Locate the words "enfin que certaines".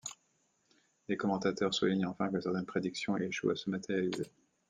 2.07-2.65